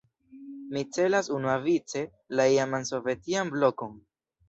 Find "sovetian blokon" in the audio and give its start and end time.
2.95-3.99